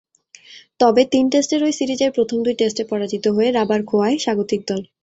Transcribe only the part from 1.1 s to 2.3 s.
তিন টেস্টের ঐ সিরিজের